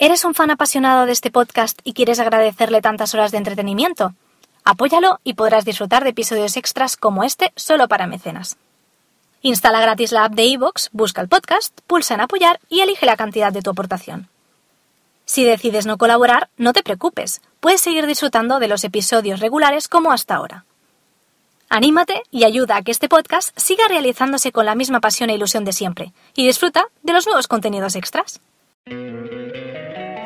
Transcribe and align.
¿Eres 0.00 0.24
un 0.24 0.32
fan 0.32 0.52
apasionado 0.52 1.06
de 1.06 1.12
este 1.12 1.32
podcast 1.32 1.80
y 1.82 1.92
quieres 1.92 2.20
agradecerle 2.20 2.80
tantas 2.80 3.14
horas 3.14 3.32
de 3.32 3.38
entretenimiento? 3.38 4.14
Apóyalo 4.64 5.18
y 5.24 5.34
podrás 5.34 5.64
disfrutar 5.64 6.04
de 6.04 6.10
episodios 6.10 6.56
extras 6.56 6.96
como 6.96 7.24
este 7.24 7.52
solo 7.56 7.88
para 7.88 8.06
mecenas. 8.06 8.58
Instala 9.42 9.80
gratis 9.80 10.12
la 10.12 10.26
app 10.26 10.34
de 10.34 10.44
iVoox, 10.44 10.90
busca 10.92 11.20
el 11.20 11.28
podcast, 11.28 11.76
pulsa 11.88 12.14
en 12.14 12.20
apoyar 12.20 12.60
y 12.68 12.78
elige 12.78 13.06
la 13.06 13.16
cantidad 13.16 13.52
de 13.52 13.60
tu 13.60 13.70
aportación. 13.70 14.28
Si 15.24 15.42
decides 15.42 15.84
no 15.84 15.98
colaborar, 15.98 16.48
no 16.56 16.72
te 16.72 16.84
preocupes, 16.84 17.40
puedes 17.58 17.80
seguir 17.80 18.06
disfrutando 18.06 18.60
de 18.60 18.68
los 18.68 18.84
episodios 18.84 19.40
regulares 19.40 19.88
como 19.88 20.12
hasta 20.12 20.36
ahora. 20.36 20.64
Anímate 21.70 22.22
y 22.30 22.44
ayuda 22.44 22.76
a 22.76 22.82
que 22.82 22.92
este 22.92 23.08
podcast 23.08 23.50
siga 23.58 23.88
realizándose 23.88 24.52
con 24.52 24.64
la 24.64 24.76
misma 24.76 25.00
pasión 25.00 25.28
e 25.30 25.34
ilusión 25.34 25.64
de 25.64 25.72
siempre, 25.72 26.12
y 26.36 26.46
disfruta 26.46 26.86
de 27.02 27.12
los 27.14 27.26
nuevos 27.26 27.48
contenidos 27.48 27.96
extras. 27.96 28.40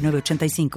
906985. 0.00 0.70